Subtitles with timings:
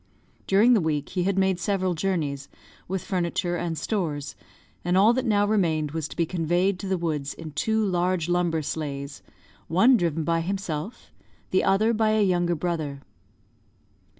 [0.47, 2.49] During the week he had made several journeys,
[2.87, 4.35] with furniture and stores;
[4.83, 8.27] and all that now remained was to be conveyed to the woods in two large
[8.27, 9.21] lumber sleighs,
[9.67, 11.11] one driven by himself,
[11.51, 13.03] the other by a younger brother.